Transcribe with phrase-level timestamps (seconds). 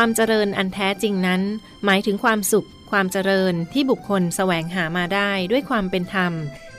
[0.00, 1.42] ความเจริญอันแท้จริงนั้น
[1.84, 6.32] หมายถึงความสุข ความเจริญที่บุคคลแสวงหามาได้ด้วยความเป็นธรรม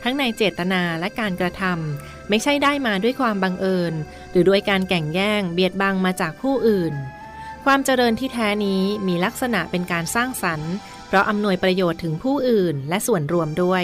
[0.04, 3.94] ทั้งในเจตนาและการกระทำไม่ใช่ได้มาด้วยความบังเอิญ
[4.32, 6.94] หรือด้วยการแก่งแย่งเบียดบังมาจากผู้อื่น
[7.66, 10.74] ความเจริญที่แท้นี้มีลักษณะเป็นการสร้างสรรค์
[11.08, 13.84] เพราะอำนวยประโยชน์ถึงผู้อื่นและส่วนรวมด้วย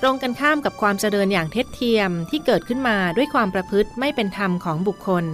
[0.00, 5.24] ตรงกันข้ามกับความเจริญอย่างเท็จเทียมที่เกิดขึ้นมาด้วยความประพฤติไม่เป็นธรรมของบุคคล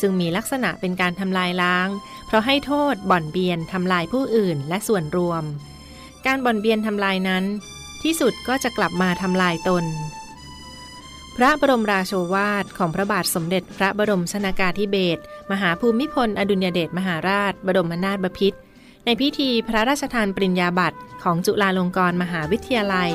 [0.00, 1.88] ซึ่งมีลักษณะเป็นการทำลายล้าง
[2.26, 5.42] เพราะให้โทษบ่อนเบียนทำลายผู้อื่นและส่วนรวม
[6.26, 7.44] การบ่อนเบียนทำลายนั้น
[8.02, 9.84] ที่สุดก็จะกลับมาทำลายตน
[11.36, 18.58] พระบรมราโชวาทของพระบาทสมเด็จพระบรมชนากาธิเบศรมหาภูมิพล อดุลยเดชมหาราช บรมนาถบพิตร
[19.04, 23.10] ในพิธีพระราชทานปริญญาบัตรของจุฬาลงกรณ์มหาวิทยาลัย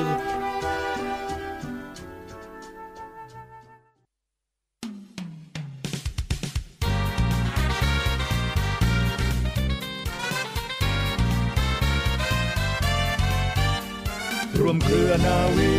[14.60, 15.72] รวมเครือนาวี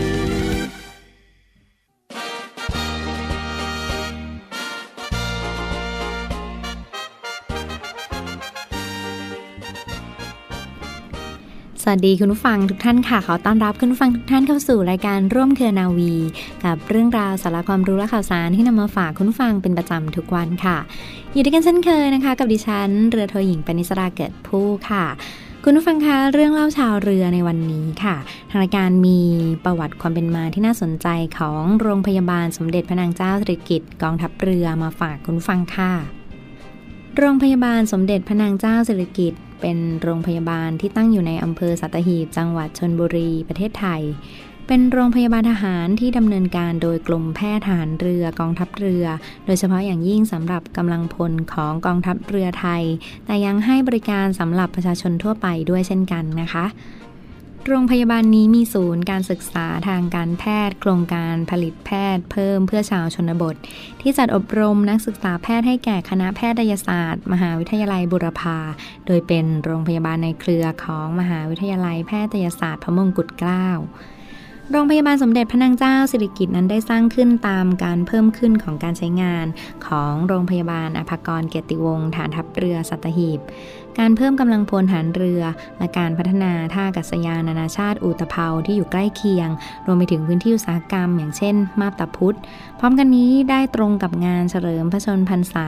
[11.83, 16.13] สวัสดีคุณผู้ฟังทุกท่านค่ะ ขอต้อนรับคุณผู้ฟังทุกท่านเข้าสู่รายการร่วมเครือนาวี
[16.63, 20.77] กับเรื่องราวสาระความรู้และข่าวสารที่นำมาฝากคุณผู้ฟังเป็นประจำทุกวันค่ะ
[21.33, 25.05] อยู่ด้วยกันเช่นเคยนะคะ กับดิฉันเรือโทหญิงปณิสราเกิดผู้ค่ะ
[25.63, 28.15] คุณผู้ฟังคะเรื่องเล่าชาวเรือในวันนี้ค่ะ
[28.49, 29.19] ทางรายการมี
[29.65, 35.93] ประวัติความเป็นมาที่น่าสนใจของโรงพยาบาลสมเด็จพระนางเจ้าสิริกิติ์กองทัพเรือมาฝากคุณผู้ฟังค่ะ
[37.17, 44.01] โรงพยาบาลสมเด็จพระนางเจ้าสิริกิติ์เป็นโรงพยาบาลที่ตั้งอยู่ในอำเภอสัตหีบจังหวัดชนบุรีประเทศไทย
[44.71, 49.05] เป็นโรงพยาบาลทหารที่ดำเนินการโดยกรมแพทย์ทหารเรือกองทัพเรือ
[49.45, 52.83] โดยเฉพาะอย่างยิ่งสำหรับกำลังพลของกองทัพเรือไทย
[53.25, 56.65] แต่ยังให้บริการสำหรับประชาชนทั่วไปด้วยเช่นกันนะคะ
[57.67, 63.55] โรงพยาบาลนี้มีศูนย์การศึกษาทางการแพทย์ โครงการผลิตแพทย์เพิ่มเพื่อชาวชนบท
[64.01, 68.57] ที่จัดอบรมนักศึกษาแพทย์ให้แก่คณะแพทยศาสตร์ มหาวิทยาลัยบุรพา
[69.05, 73.67] โดยเป็นโรงพยาบาลในเครือของมหาวิทยาลัยแพทยศาสตร์พระมงกุฎเกล้า
[74.71, 79.45] โรงพยาบาลสมเด็จพระนางเจ้าสิริกิติ์นั้นได้สร้างขึ้นตามการเพิ่มขึ้นของการใช้งาน
[79.85, 83.39] ของโรงพยาบาลอภากรเกียรติวงศ์ฐานทัพเรือสัตหีบ
[83.99, 85.41] การเพิ่มกำลังพลฐานเรือ
[85.77, 89.49] และการพัฒนาท่าอากาศยานนานาชาติอูตะเภาที่อยู่ใกล้เคียง
[89.85, 92.37] รวมไปถึงพื้นที่อุตสาหกรรม อย่างเช่น มาบตาพุธ
[92.79, 95.67] พร้อมกันนี้ได้ตรงกับงานเฉลิมพระชนพรรษา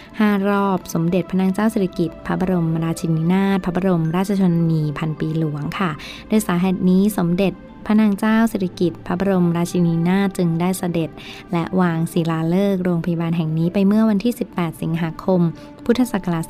[0.00, 5.90] 5 รอบสมเด็จพระนางเจ้าสิริกิติ์พระบรมราชินีนาถพระบรมราชชนนีพันปีหลวงค่ะ
[6.30, 7.54] ด้วยสาเหตุนี้สมเด็จ
[7.86, 11.10] พระนางเจ้าสิริกิติ์พระบรมราชินีนาถจึงได้เสด็จ
[11.52, 15.40] และวางศิลาฤกษ์โรงพยาบาลแห่งนี้ไปเมื่อวันที่ 18 สิงหาคม
[15.84, 16.44] พุทธศักราช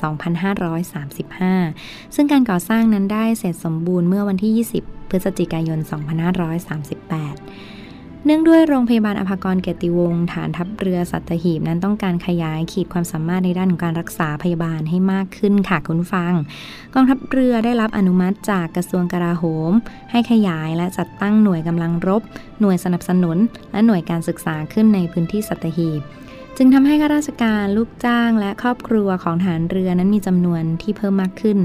[1.40, 4.52] 2535 ซึ่งการก่อสร้างนั้นได้เสร็จสมบูรณ์เมื่อวันที่
[4.84, 7.71] 20 พฤศจิกายน 2538
[8.26, 16.32] เนื่องด้วยโรงพยาบาลอภากรเกียรติวงศ์ฐานทัพเรือสัตหีบนั้นต้องการขยายขีดความสามารถในด้านของการรักษาพยาบาลให้มากขึ้นค่ะคุณฟัง
[16.94, 19.72] กองทัพเรือได้รับอนุมัติจากกระทรวงกลาโหม
[20.10, 22.22] ให้ขยายและจัดตั้งหน่วยกำลังรบ
[22.60, 23.36] หน่วยสนับสนุน
[23.72, 26.00] และหน่วยการศึกษาขึ้นในพื้นที่สัตหีบ
[26.56, 31.58] จึงทำให้ข้าราชการลูกจ้างและครอบครัวของฐานเรือนั้นมีจำนวนที่เพิ่มมากขึ้น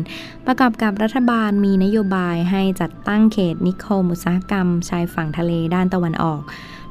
[0.45, 6.41] ประกอบกับรัฐบาลมีนโยบายให้จัดตั้งเขตนิคมอุตสาหกรรม ชายฝั่งทะเลด้านตะวันออก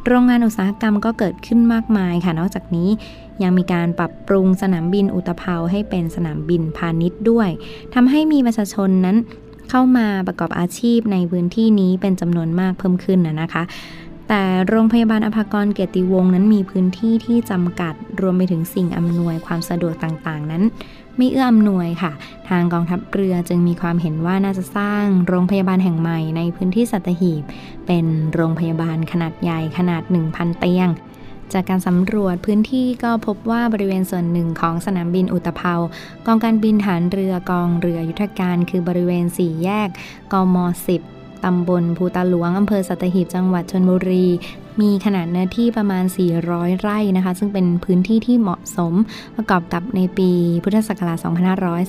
[0.07, 2.89] โรงงานอุตสาหกรรมก็เกิดขึ้นมากมายค่ะ นอกจากนี้
[3.43, 7.49] ยังมีการปรับปรุงสนามบินอุตภเปาให้เป็นสนามบินพาณิชย์ด้วย
[7.95, 9.17] ทำให้มีประชาชนนั้น
[9.71, 13.63] เข้ามาประกอบอาชีพในพื้นที่นี้เป็นจำนวนมากเพิ่มขึ้นนะคะ
[14.29, 20.63] แต่โรงพยาบาลอภากรเกียรติวงศ์นั้นมีพื้นที่ที่จำกัดรวมไปถึงสิ่งอำนวยความสะดวกต่างๆ นั้น
[21.17, 22.13] ไม่เอื้ออำนวยค่ะ
[22.49, 27.43] ทางกองทัพเรือจึงมีความเห็นว่าน่าจะสร้างโรงพยาบาลแห่งใหม่ในพื้นที่สัตหีบ
[27.87, 30.89] เป็นโรงพยาบาลขนาดใหญ่ขนาด 1,000 เตียง
[31.53, 35.75] จากการสำรวจพื้นที่ก็พบว่าบริเวณส่วนหนึ่งของสนามบินอุตภเปา
[36.27, 39.89] กองการบินฐานเรือกองเรือยุทธการ คือบริเวณสี่แยก
[40.33, 40.57] กม
[40.95, 44.27] 10 ตำบลภูตาหลวงอำเภอสัตหีบจังหวัดชนบุรี
[44.81, 46.05] มีขนาดเนื้อที่ประมาณ
[46.43, 48.93] 400 ไร่นะคะ ซึ่งเป็นพื้นที่ที่เหมาะสม
[49.37, 50.31] ประกอบกับในปี
[50.65, 51.19] พุทธศักราช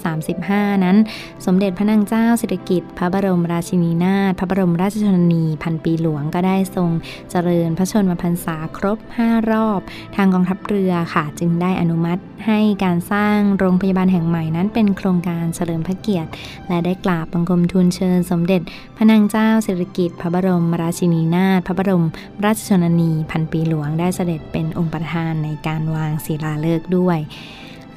[0.07, 0.97] 2535 นั้น
[1.45, 6.89] สมเด็จพระนางเจ้าสิริกิติ์พระบรมราชินีนาถพระบรมราชชนนี พันปีหลวงก็ได้ทรง
[7.31, 9.79] เจริญพระชนมพรรษาครบ 5 รอบ
[10.15, 16.29] ทางกองทัพเรือค่ะ จึงได้อนุมัติให้การสร้างโรงพยาบาลแห่งใหม่นั้นเป็นโครงการเฉลิมพระเกียรติ
[16.67, 18.61] และได้กราบบังคมทูลเชิญสมเด็จ
[18.97, 22.05] พระนางเจ้าสิริกิติ์พระบรมราชินีนาถพระบรม
[22.45, 27.19] ราชชนนีพันปีหลวงได้เสด็จเป็นองค์ประธานในการวางศิลาฤกษ์ด้วย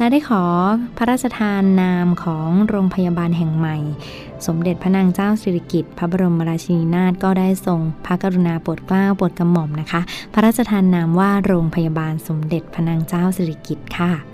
[0.01, 0.45] และได้ขอ
[0.97, 3.77] พระราชทานนามของโรงพยาบาลแห่งใหม่
[4.47, 10.01] สมเด็จพระนางเจ้าสิริกิติ์พระบรมราชินีนาถก็ได้ทรงพระกรุณาโปรดเกล้าโปรดกระหม่อมนะคะ
[10.33, 14.30] พระราชทานนามว่าโรงพยาบาลสมเด็จพระนางเจ้าสิริกิติ์ค่ะ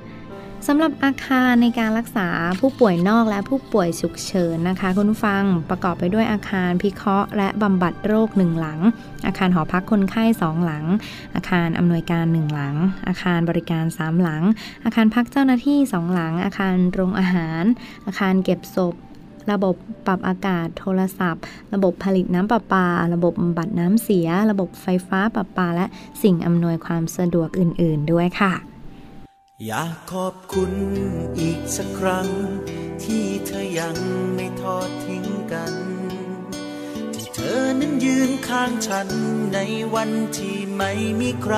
[0.67, 2.29] สำหรับอาคารในการรักษา
[2.61, 8.81] ผู้ป่วยนอกและผู้ป่วยฉุกเฉินนะคะ คุณฟังประกอบไปด้วยอาคารพิเคราะห์และบำบัดโรคหนึ่งหลัง
[9.27, 10.85] อาคารหอพักคนไข้สองหลัง
[11.35, 12.77] อาคารอำนวยการหนึ่งหลัง
[13.09, 14.43] อาคารบริการสามหลัง
[14.85, 17.63] อาคารพักเจ้าหน้าที่สองหลัง อาคารโรงอาหาร
[18.07, 18.95] อาคารเก็บศพ
[19.51, 19.75] ระบบ
[20.07, 21.43] ปรับอากาศโทรศัพท์
[21.75, 25.87] ระบบผลิตน้ำประปา ระบบบำบัดน้ำเสีย ระบบไฟฟ้าประปา และ
[26.23, 28.76] สิ่งอำนวยความสะดวกอื่น ๆ ด้วยค่ะ
[29.65, 30.73] อยากขอบคุณ
[31.39, 32.29] อีกสักครั้ง
[33.05, 33.97] ที่เธอยัง
[34.35, 35.75] ไม่ทอดทิ้งกัน
[37.15, 39.09] ที่เธอนั้นยืนข้างฉัน
[39.55, 39.59] ใน
[39.95, 41.57] วันที่ไม่มีใคร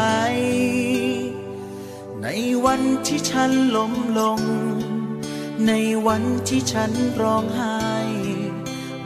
[2.22, 2.28] ใน
[2.64, 4.40] วันที่ฉันล้มลง
[5.66, 5.72] ใน
[6.06, 7.78] วันที่ฉันร้องไห้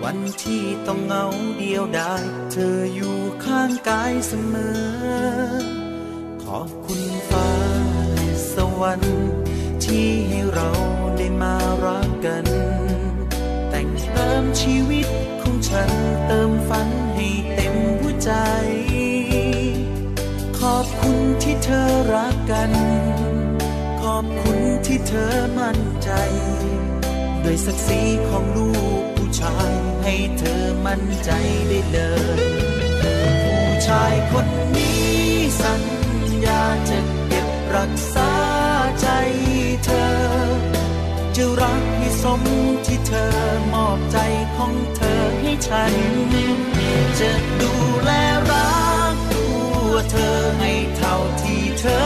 [0.03, 1.27] วันที่ต้องเหงา
[1.59, 5.62] เดียวดายเธออยู่ข้างกายเสมอ
[6.45, 7.03] ขอบคุณ
[8.82, 9.17] วรรค์
[9.84, 10.70] ที่ให้เรา
[11.17, 12.46] ได้มารักกัน
[13.70, 15.06] แต่งเติมชีวิต
[15.43, 15.90] ของฉัน
[16.26, 18.32] เติมฝันให้เต็มหัวใจ
[20.58, 22.70] ขอบคุณที่เธอรักกัน
[24.02, 26.11] ขอบคุณที่เธอมั่นใจ
[27.44, 28.70] ด้วยศักดิ์ศรีของลู
[29.00, 29.73] กผู้ชาย
[30.05, 31.31] ให้เธอมั่นใจ
[31.69, 31.99] ได้เล
[32.38, 32.40] ย
[33.02, 34.46] ผู้ชายคน
[34.76, 35.02] นี้
[35.62, 35.82] สัญ
[36.44, 37.46] ญาจะเก็บ
[37.76, 38.31] รักษา
[39.84, 40.11] เธอ
[41.37, 42.43] จะรักให้สม
[42.87, 43.31] ที่เธอ
[43.73, 44.19] มอบใจ
[44.56, 45.94] ของเธอให้ฉัน
[47.19, 47.31] จะ
[47.61, 48.11] ดูแล
[48.50, 48.73] รั
[49.12, 49.44] กตั
[49.88, 52.05] วเธอให้เท่าที่เธอ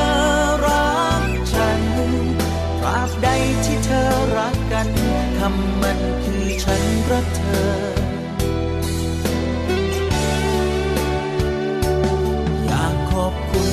[0.67, 1.82] รักฉัน
[2.81, 3.28] ตราบใด
[3.64, 4.88] ที่เธอรักกัน
[5.38, 7.70] คำมันคือฉันรักเธอ
[12.67, 13.70] อยากขอบคุณ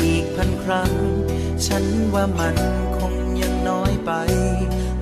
[0.00, 0.92] อีกพันครั้ง
[1.66, 1.84] ฉัน
[2.14, 2.56] ว่ามัน
[4.06, 4.12] ไป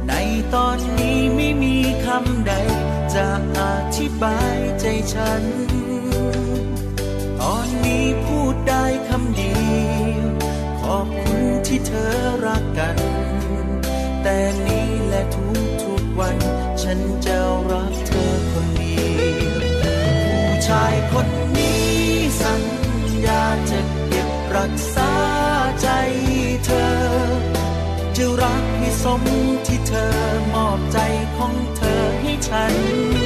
[0.08, 0.12] ใน
[0.54, 2.52] ตอนนี้ไม่มีคำใด
[3.14, 3.26] จะ
[3.58, 3.60] อ
[3.96, 5.53] ธิบายใจฉัน
[32.54, 33.23] ฉัน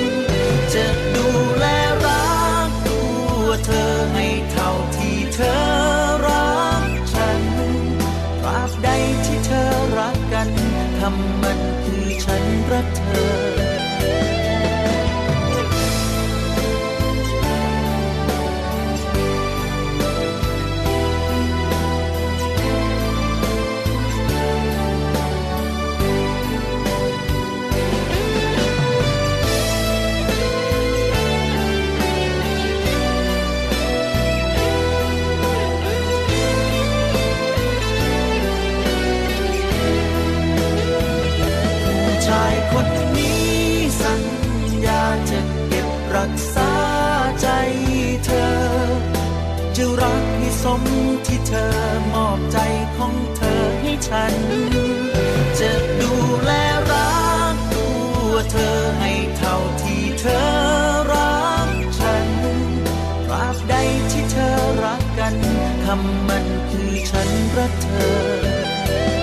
[65.90, 67.28] คำมันคือฉัน
[67.59, 68.18] รักเธอ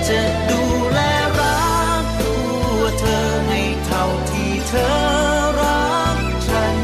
[0.07, 0.99] จะดูแล
[1.39, 1.65] รั
[2.01, 2.33] กตั
[2.77, 4.93] วเธอให้เท่าที่เธอ
[5.61, 6.77] รักฉัน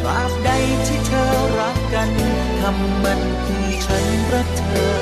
[0.00, 0.48] ตราบใด
[0.86, 2.10] ที่เธอรักกัน
[2.60, 5.01] คำมันคือฉันรักเธอ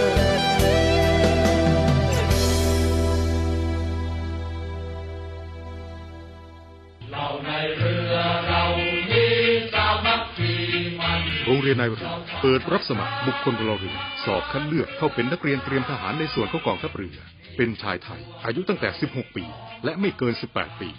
[11.66, 17.16] ราในเรียนบรงเรียนนายเรือ เปิดรับสมัครบุคคลพลเรือนสอบคัดเลือกเข้าเป็นนักเรียนเตรียมทหารในส่วนของกองทัพเรือ
[17.56, 19.44] เป็นชายไทย อายุตั้งแต่ 16 ปี
[19.84, 20.90] และไม่เกิน 18 ปี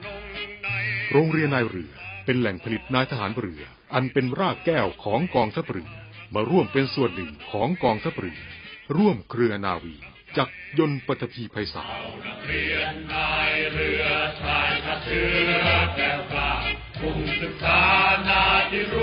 [1.12, 1.94] โรงเรียนนายเรือ
[2.26, 3.64] เป็นแหล่งผลิตนายทหารเรือ
[3.94, 5.92] อันเป็นรากแก้วของกองทัพเรือ
[6.36, 8.40] มาร่วมเป็นส่วนหนึ่งของกองทัพเรือ
[8.98, 9.96] ร่วมเครือนาวี
[10.38, 11.94] จักรยนต์ปฐพีไพศาล
[12.46, 14.06] เรียนนายเรือ
[14.42, 15.24] ชายทัพเรื
[15.64, 16.54] อแก้วกล้า
[17.02, 17.82] มุ่งศึกษา
[18.28, 19.03] นาที่รั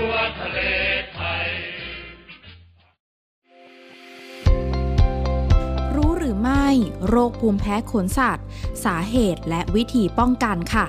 [7.07, 8.45] โรคภูมิแพ้ขนสัตว์
[8.85, 10.87] สาเหตุและวิธีป้องกันค่ะ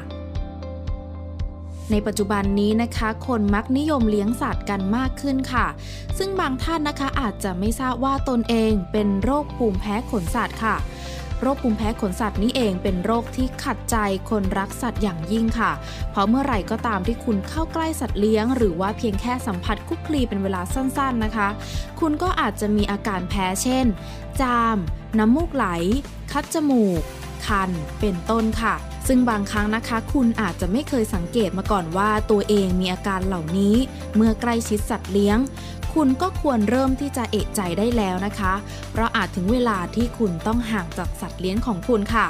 [1.90, 5.66] ในปัจจุบันนี้นะคะ คนมักนิยมเลี้ยงสัตว์กันมากขึ้นค่ะ
[6.18, 10.76] ซึ่งบางท่านนะคะอาจจะไม่ทราบว่าตนเองเป็นโรคภูมิแพ้ขนสัตว์ค่ะ
[11.44, 13.96] โรคภูมิแพ้ขนสัตว์นี้เองเป็นโรคที่ขัดใจ
[14.30, 15.72] คนรักสัตว์อย่างยิ่งค่ะ
[16.10, 21.48] เพราะเมื่อไหร่ก็ตามที่คุณเข้าใกล้สัตว์เลี้ยง หรือว่าเพียงแค่สัมผัสคุกคลีเป็นเวลาสั้นๆนะคะ
[22.00, 23.86] คุณก็อาจจะมีอาการแพ้เช่น
[24.40, 24.76] จาม
[25.18, 25.66] น้ำมูกไหล
[26.32, 27.02] คัดจมูก
[27.46, 27.70] คัน
[28.00, 28.74] เป็นต้นค่ะ
[29.08, 33.76] ซึ่งบางครั้งนะคะ คุณอาจจะไม่เคยสังเกตมาก่อนว่าตัวเองมีอาการเหล่านี้
[34.16, 35.38] เมื่อใกล้ชิดสัตว์เลี้ยง
[35.94, 38.52] คุณก็ควรเริ่มที่จะเอะใจได้แล้วนะคะ
[38.92, 42.26] เพราะอาจถึงเวลาที่คุณต้องห่างจากสัตว์เลี้ยงของคุณค่ะ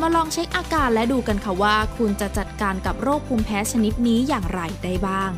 [0.00, 5.30] มาลองเช็คอาการและดูกันค่ะว่า คุณจะจัดการกับโรคภูมิแพ้ชนิดนี้อย่างไรได้บ้าง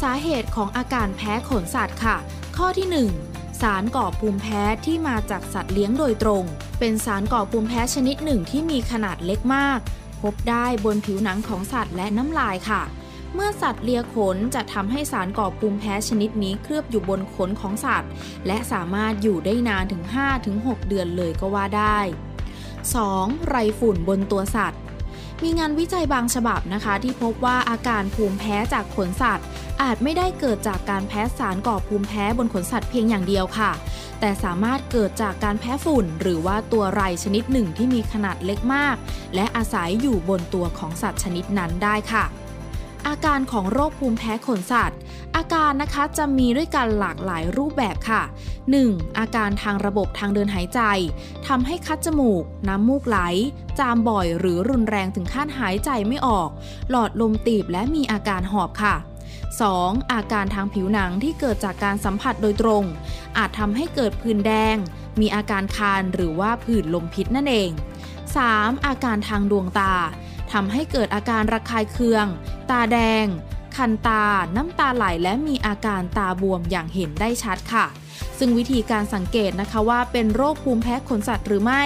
[0.00, 2.16] สาเหตุของอาการแพ้ขนสัตว์ค่ะ
[2.56, 2.88] ข้อที่
[3.28, 6.44] 1 สารก่อภูมิแพ้ที่มาจากสัตว์เลี้ยงโดยตรง
[6.78, 9.78] เป็นสารก่อภูมิแพ้ชนิดหนึ่งที่มีขนาดเล็กมาก
[10.22, 12.82] พบได้บนผิวหนังของสัตว์และน้ำลายค่ะ
[13.34, 18.10] เมื่อสัตว์เลียขนจะทำให้สารก่อภูมิแพ้ชนิดนี้เคลือบอยู่บนขนของสัตว์
[18.46, 20.02] และสามารถอยู่ได้นานถึง
[20.46, 21.98] 5-6 เดือนเลยก็ว่าได้
[22.74, 23.48] 2.
[23.48, 24.80] ไรฝุ่นบนตัวสัตว์
[25.42, 29.46] มีงานวิจัยบางฉบับนะคะ ที่พบว่าอาการภูมิแพ้จากขนสัตว์
[29.82, 33.72] อาจไม่ได้เกิดจากการแพ้สารก่อภูมิแพ้บนขนสัตว์เพียงอย่างเดียวค่ะ
[34.20, 38.96] แต่สามารถเกิดจากการแพ้ฝุ่น หรือว่าตัวไรชนิดหนึ่งที่มีขนาดเล็กมาก
[39.34, 42.24] และอาศัยอยู่บนตัวของสัตว์ชนิดนั้นได้ค่ะ
[43.06, 44.98] อาการของโรคภูมิแพ้ขนสัตว์
[45.36, 48.22] อาการนะคะจะมีด้วยกันหลากหลายรูปแบบค่ะ
[48.70, 49.18] 1.
[49.18, 50.80] อาการทางระบบทางเดินหายใจ
[51.46, 53.18] ทำให้คัดจมูก น้ำมูกไหล
[53.78, 56.50] จามบ่อยหรือรุนแรงถึงขั้นหายใจไม่ออก
[56.90, 58.96] หลอดลมตีบและมีอาการหอบค่ะ
[59.54, 60.12] 2.
[60.12, 62.84] อาการทางผิวหนังที่เกิดจากการสัมผัสโดยตรง
[63.38, 64.76] อาจทำให้เกิดผื่นแดง
[65.20, 67.70] มีอาการคานหรือว่าผื่นลมพิษนั่นเอง
[68.28, 68.86] 3.
[68.86, 69.94] อาการทางดวงตา
[70.52, 72.26] ทำให้เกิดอาการระคายเคือง
[72.70, 73.26] ตาแดง
[73.76, 74.24] คันตา
[74.56, 77.86] น้ำตาไหลและมีอาการตาบวมอย่างเห็นได้ชัดค่ะ
[78.38, 81.84] ซึ่งวิธีการสังเกตนะคะว่าเป็นโรคภูมิแพ้ขนสัตว์หรือไม่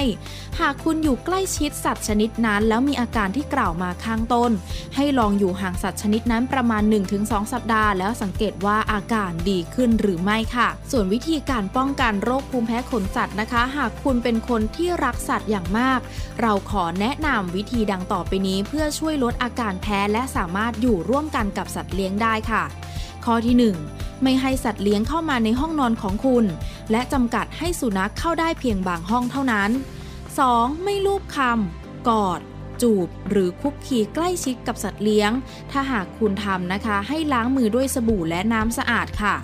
[0.60, 4.50] หากคุณอยู่ใกล้ชิดสัตว์ชนิดนั้น แล้วมีอาการที่กล่าวมาข้างต้น
[4.96, 6.82] ให้ลองอยู่ห่างสัตว์ชนิดนั้นประมาณ
[7.16, 16.00] 1-2 สัปดาห์ แล้วสังเกตว่าอาการดีขึ้นหรือไม่ค่ะ ส่วนวิธีการป้องกันโรคภูมิแพ้ขนสัตว์นะคะ หากคุณเป็นคนที่รักสัตว์อย่างมาก
[16.40, 22.64] เราขอแนะนำวิธีดังต่อไปนี้ เพื่อช่วยลดอาการแพ้และสามารถอยู่ร่วมกันกับสัตว์เลี้ยงได้ค่ะ
[23.24, 23.56] ข้อที่
[23.92, 26.44] 1 ไม่ให้สัตว์เลี้ยงเข้ามาในห้องนอนของคุณ
[26.90, 29.70] และจำกัดให้สุนัขเข้าได้เพียงบางห้องเท่านั้น
[30.26, 30.84] 2.
[30.84, 32.40] ไม่ลูบคำกอด
[32.82, 35.30] จูบ หรือคุกคีใกล้ชิดกับสัตว์เลี้ยง
[35.70, 39.34] ถ้าหากคุณทำนะคะ ให้ล้างมือด้วยสบู่และน้ำสะอาดค่ะ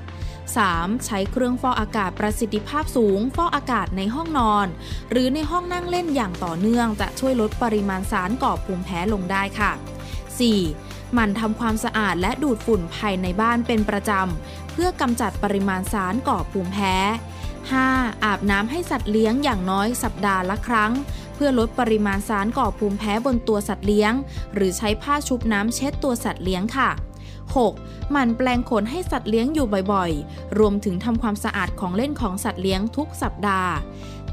[0.49, 1.07] 3.
[1.07, 4.67] ใช้เครื่องฟอกอากาศประสิทธิภาพสูง ฟอกอากาศในห้องนอน
[5.11, 10.90] หรือในห้องนั่งเล่นอย่างต่อเนื่อง จะช่วยลดปริมาณสารก่อภูมิแพ้ลงได้ค่ะ 4.
[11.15, 16.97] หมั่นทำความสะอาดและดูดฝุ่นภายในบ้านเป็นประจำ เพื่อกำจัดปริมาณสารก่อภูมิแพ้
[17.61, 18.25] 5.
[18.25, 20.93] อาบน้ำให้สัตว์เลี้ยงอย่างน้อยสัปดาห์ละครั้ง
[21.35, 24.13] เพื่อลดปริมาณสารก่อภูมิแพ้บนตัวสัตว์เลี้ยง
[24.55, 26.91] หรือใช้ผ้าชุบน้ำเช็ดตัวสัตว์เลี้ยงค่ะ
[27.51, 28.11] 6.
[28.11, 33.73] หมั่นแปลงขนให้สัตว์เลี้ยงอยู่บ่อยๆ รวมถึงทำความสะอาดของเล่นของสัตว์เลี้ยงทุกสัปดาห์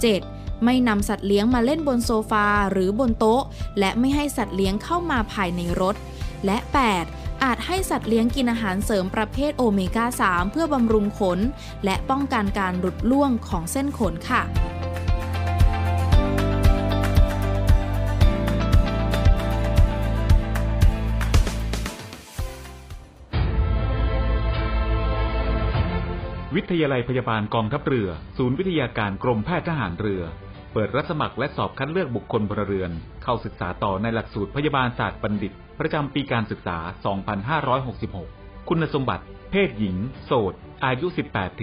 [0.04, 0.64] 7.
[0.66, 3.42] ไม่นำสัตว์เลี้ยงมาเล่นบนโซฟาหรือบนโต๊ะ
[3.80, 5.96] และไม่ให้สัตว์เลี้ยงเข้ามาภายในรถ
[6.46, 6.58] และ
[7.02, 7.44] 8.
[7.44, 11.40] อาจให้สัตว์เลี้ยงกินอาหารเสริมประเภทโอเมก้า 3 เพื่อบำรุงขน
[11.86, 14.44] และป้องกันการหลุดล่วงของเส้นขนค่ะ
[26.56, 30.22] วิทยาลัยพยาบาลกองทัพเรือ ศูนย์วิทยาการกรมแพทย์ทหารเรือ
[30.74, 32.92] เปิดรับสมัครและสอบคัดเลือกบุคคลพลเรือน
[33.24, 36.78] เข้าศึกษาต่อในหลักสูตรพยาบาลศาสตร์บัณฑิต ประจำปีการศึกษา
[37.74, 40.54] 2566 คุณสมบัติ เพศหญิง โสด
[40.86, 41.08] อายุ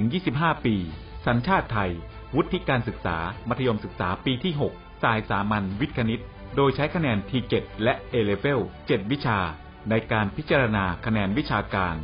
[0.05, 0.77] 18-25 ปี
[1.27, 1.91] สัญชาติไทย
[2.37, 3.17] วุฒิการศึกษา
[3.49, 6.23] มัธยมศึกษาปีที่ 6 สายสามัญวิทย์คณิต
[6.57, 9.39] โดยใช้คะแนน T7 และ A-Level 7วิชา
[9.91, 11.97] ในการพิจารณาคะแนนวิชาการ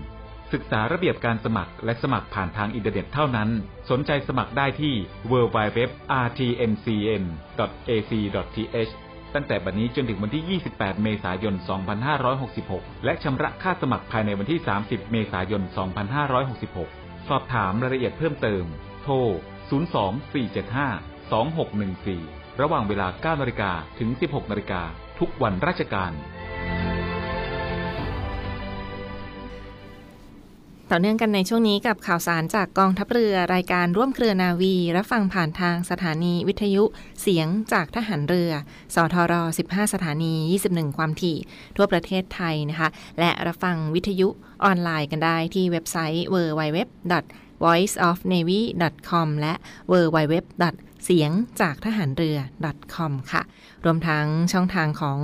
[0.52, 3.50] ศึกษาระเบียบการสมัครและสมัครผ่านทางอินเทอร์เน็ตเท่านั้น
[3.90, 4.94] สนใจสมัครได้ที่
[5.30, 5.90] www.rtncn.ac.th
[9.34, 11.54] ตั้งแต่บัดนี้จนถึงวันที่ 28 เมษายน
[12.30, 15.62] 2566 และชำระค่าสมัครภายในวันที่ 30 เมษายน
[16.44, 18.64] 2566 สอบถามรายละเอียดเพิ่มเติม
[19.02, 19.14] โทร
[21.28, 24.82] 024752614 ระหว่างเวลา 9นาฬิกาถึง 16นาฬิกา
[25.18, 26.12] ทุกวันราชการ
[30.92, 36.84] ต่อเนื่องกันในช่วงนี้กับข่าวสารจากกองทัพเรือรายการร่วมเครือนาวี รับฟังผ่านทางสถานีวิทยุ
[37.20, 38.52] เสียงจากทหารเรือ
[38.94, 39.34] สทร
[39.68, 40.34] 15 สถานี
[40.68, 41.38] 21 ความถี่
[41.76, 44.28] ทั่วประเทศไทยนะคะ และรับฟังวิทยุ
[44.64, 46.78] ออนไลน์กันได้ที่เว็บไซต์ www
[47.64, 49.54] voiceofnavy.com และ
[49.92, 50.34] www
[51.04, 51.30] เสียง
[51.60, 52.38] จากทหารเรือ
[52.94, 53.42] .com ค่ะ
[53.84, 55.18] รวมทั้งช่องทางของ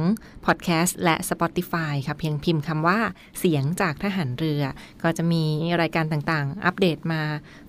[0.46, 2.98] Podcast และ Spotify ค่ะ เพียงพิมพ์คำว่า
[3.38, 4.62] เสียงจากทหารเรือ
[5.02, 5.44] ก็จะมี
[5.80, 7.22] รายการต่างๆ อัปเดตมา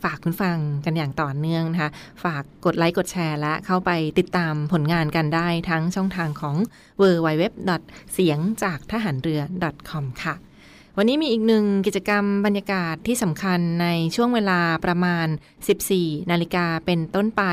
[0.04, 1.92] ฝากคุณฟังกันอย่างต่อเนื่องนะคะ
[2.24, 6.56] ฝากกดไลค์กดแชร์และเข้าไปติดตามผลงานกันได้ทั้งช่องทางของ
[7.02, 7.44] www
[8.14, 9.42] เสียงจากทหารเรือ
[9.90, 10.36] .com ค่ะ
[11.00, 15.28] วันนี้มีอีกหนึ่งกิจกรรมบรรยากาศที่สำคัญในช่วงเวลาประมาณ
[15.78, 17.44] 14 นาฬิกาเป็นต้นไป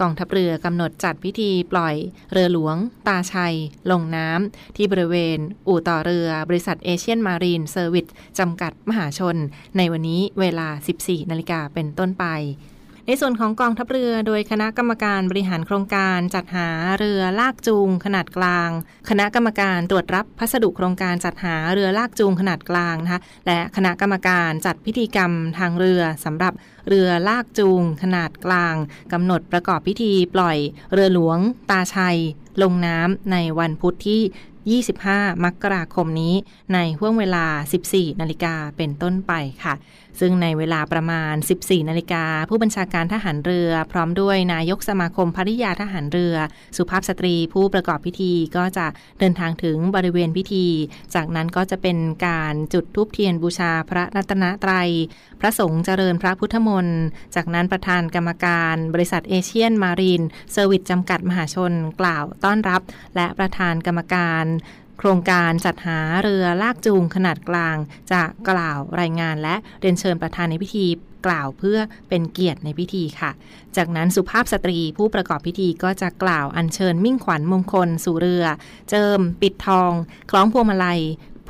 [0.00, 1.94] กองทัพเรือกำหนดจัดพิธีปล่อย
[2.32, 2.76] เรือหลวง
[3.08, 3.56] ตาชัย
[3.90, 5.38] ลงน้ำที่บริเวณ
[5.68, 8.06] อู่ต่อเรือบริษัทเอเชียนมารีนเซอร์วิส
[8.38, 9.36] จำกัดมหาชน
[9.76, 10.68] ในวันนี้เวลา
[11.00, 12.24] 14 นาฬิกาเป็นต้นไป
[13.10, 16.68] ในส่วนของกองทัพเรือโดยคณะกรรมการบริหารโครงการจัดหา
[16.98, 18.70] เรือลากจูงขนาดกลาง
[19.08, 26.52] คณะกรรมการตรวจรับพัสดุโครงการจัดหาเรือลากจูงขนาดกลางนะคะและคณะกรรมการจัดพิธีกรรมทางเรือสำหรับ
[26.88, 28.74] เรือลากจูงขนาดกลาง
[29.12, 30.58] กำหนดประกอบพิธีปล่อย
[30.92, 31.38] เรือหลวง
[31.70, 32.18] ตาชัย
[32.62, 36.34] ลงน้ำในวันพุธที่25 มกราคมนี้
[36.74, 37.46] ในห่วงเวลา
[37.84, 39.32] 14 นาฬิกาเป็นต้นไป
[39.64, 39.74] ค่ะ
[40.20, 46.34] ซึ่งในเวลาประมาณ 14 นาฬิกา ผู้บัญชาการทหารเรือ พร้อมด้วยนายกสมาคมภริยาทหารเรือ
[46.76, 48.86] สุภาพสตรีผู้ประกอบพิธีก็จะ
[49.18, 50.66] เดินทางถึงบริเวณพิธี
[51.14, 54.90] จากนั้นก็จะเป็นการจุดทูบเทียนบูชาพระรัตนตรัย
[55.40, 57.02] พระสงฆ์เจริญพระพุทธมนต์
[57.34, 62.80] จากนั้นประธานกรรมการบริษัทเอเชียนมารีนเซอร์วิสจำกัดมหาชนกล่าวต้อนรับ
[63.16, 64.44] และประธานกรรมการ
[65.02, 67.76] โครงการจัดหาเรือลากจูงขนาดกลาง
[68.12, 70.86] จะกล่าวรายงานและเรียนเชิญประธานในพิธี
[71.26, 73.30] กล่าวเพื่อเป็นเกียรติในพิธีค่ะ
[73.76, 78.44] จากนั้นสุภาพสตรีผู้ประกอบพิธีก็จะกล่าวอัญเชิญมิ่งขวัญมงคลสู่เรือ
[78.90, 79.92] เจิม ปิดทอง
[80.30, 81.00] คล้องพวงมาลัย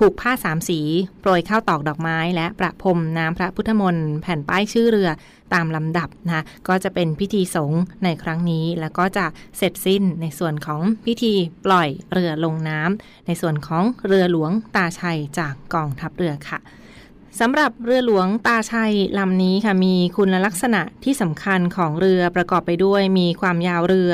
[0.03, 0.81] ผูกผ้าสามสี
[1.21, 5.11] โปรยข้าวตอกดอกไม้ และประพรมน้ำพระพุทธมนต์แผ่นป้ายชื่อเรือ
[5.55, 11.35] ตามลำดับนะก็จะเป็นพิธีสงฆ์ในครั้งนี้ แล้วก็จะเสร็จสิ้นในส่วนของพิธี
[11.65, 16.59] ปล่อยเรือลงน้ำในส่วนของเรือหลวงตาชัยจากกองทัพเรือค่ะ
[17.39, 24.11] สำหรับเรือหลวงตาชัยลำนี้ค่ะมีคุณลักษณะที่สำคัญของเรือประกอบไปด้วยมีความยาวเรือ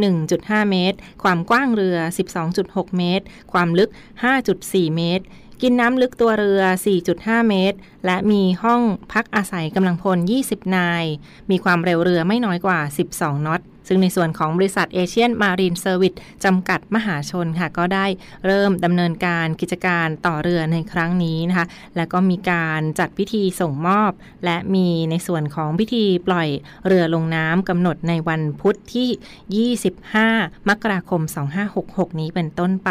[0.00, 1.96] 31.5 เมตร ความกว้างเรือ
[2.48, 3.90] 12.6 เมตร ความลึก
[4.42, 5.24] 5.4 เมตร
[5.62, 6.62] กินน้ำลึกตัวเรือ
[7.06, 8.82] 4.5 เมตร และมีห้อง
[9.12, 11.04] พักอาศัยกำลังพล 20 นาย
[11.50, 12.78] มีความเร็วเรือไม่น้อยกว่า
[13.12, 18.06] 12น็อต ซึ่งในส่วนของบริษัทเอเชียนมารีนเซอร์วิสจำกัดมหาชนค่ะ ก็ได้
[18.46, 24.12] เริ่มดำเนินการกิจการต่อเรือในครั้งนี้นะคะ และก็มีการจัดพิธีส่งมอบ
[24.44, 26.48] และมีในส่วนของพิธีปล่อย
[26.86, 29.68] เรือลงน้ำกำหนดในวันพุธที่
[30.30, 31.22] 25 มกราคม
[31.70, 32.90] 2566 นี้เป็นต้นไป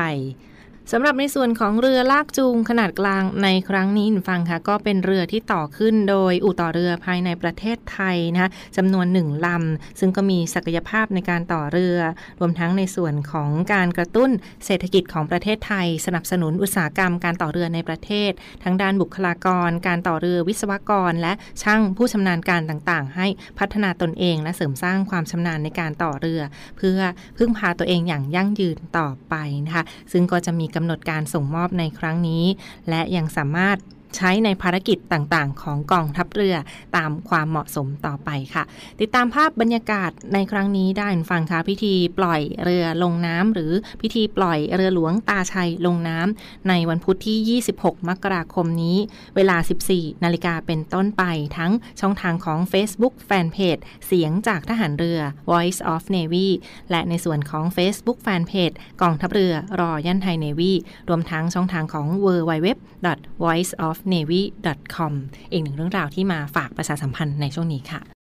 [0.91, 11.97] สำหรับในส่วนของเรือลากจูงขนาดกลางในครั้งนี้ฟังค่ะก็เป็นเรือที่ต่อขึ้นโดยอู่ต่อเรือภายในประเทศไทยนะคะจำนวนหนึ่งลำ ซึ่งก็มีศักยภาพในการต่อเรือ
[12.39, 14.30] รวมทั้งในส่วนของการกระตุ้น
[14.65, 18.32] เศรษฐกิจของประเทศไทย สนับสนุนอุตสาหกรรมการต่อเรือในประเทศ
[18.63, 23.28] ทั้งด้านบุคลากร การต่อเรือวิศวกร และช่างผู้ชำนาญการต่างๆ ให้
[23.60, 26.41] พัฒนาตนเอง และเสริมสร้างความชำนาญในการต่อเรือ
[26.78, 27.00] เพื่อ
[27.38, 32.44] พึ่งพาตัวเองอย่างยั่งยืนต่อไปนะคะซึ่งก็จะมีกำหนดการส่งมอบในครั้งนี้
[32.90, 33.78] และยังสามารถ
[34.17, 36.56] ใช้ในภารกิจต่างๆ ของกองทัพเรือ
[36.97, 38.63] ตามความเหมาะสมต่อไปค่ะ
[38.99, 48.97] ติดตามภาพบรรยากาศในครั้งนี้ได้ฟังค่ะพิธีปล่อยเรือลงน้ำ หรือพิธีปล่อยเรือหลวงตาชัยลงน้ำ ในวันพุธที่ 26 มกราคมนี้
[49.36, 49.58] เวลา
[49.89, 51.23] 14 นาฬิกาเป็นต้นไป
[51.58, 55.19] ทั้งช่องทางของ Facebook Fanpage เสียงจากทหารเรือ
[55.51, 56.47] Voice of Navy
[56.91, 60.73] และในส่วนของ Facebook Fanpage กองทัพเรือรอยันไทยเนวี
[61.10, 62.67] รวมทั้งช่องทางของ w w w
[63.43, 64.41] voice of navy
[64.96, 65.13] com
[65.52, 68.16] อีกหนึ่งเรื่องราวที่มาฝากประชาสัมพันธ์ในช่วงนี้ค่ะ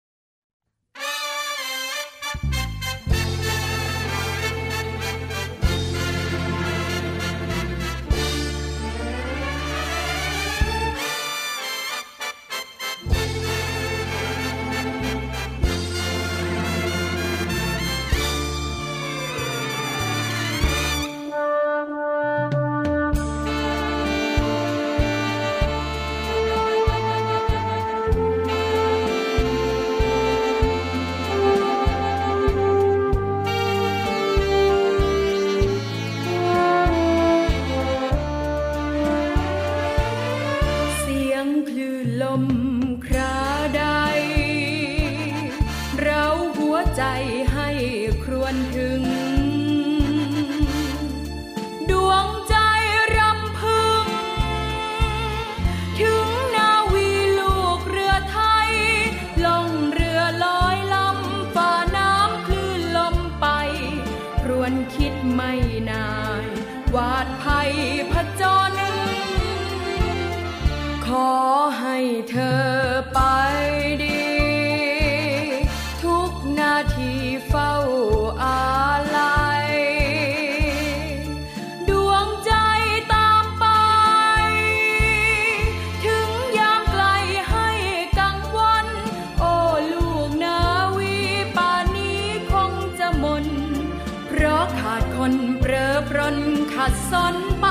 [96.90, 97.65] son